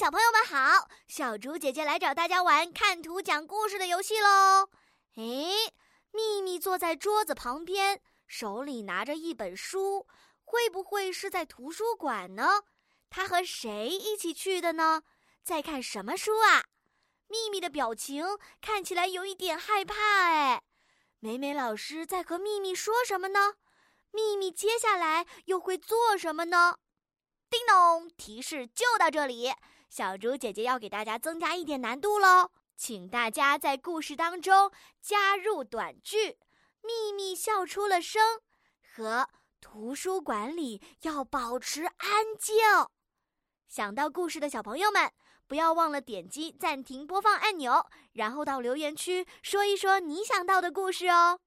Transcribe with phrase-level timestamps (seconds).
[0.00, 4.70] 小朋友们好，小竹姐姐来找大家玩看图讲故事的游戏喽。
[5.16, 5.74] 诶，
[6.10, 10.06] 秘密坐在桌子旁边，手里拿着一本书，
[10.42, 12.62] 会不会是在图书馆呢？
[13.10, 15.02] 他和谁一起去的呢？
[15.44, 16.64] 在看什么书啊？
[17.28, 18.24] 秘密的表情
[18.62, 20.62] 看起来有一点害怕哎。
[21.18, 23.56] 美美老师在和秘密说什么呢？
[24.12, 26.78] 秘密接下来又会做什么呢？
[27.50, 29.52] 叮咚，提示就到这里。
[29.90, 34.70] 小猪姐姐要给大家增加一点难度喽，请大家在故事当中
[35.00, 36.38] 加入短句
[36.80, 38.22] “秘密笑出了声”
[38.94, 39.28] 和
[39.60, 42.56] “图书馆里要保持安静”。
[43.66, 45.10] 想到故事的小朋友们，
[45.48, 51.40] 不要忘了点击暂停播放按钮，然后到留言区说一说你想到的故事哦。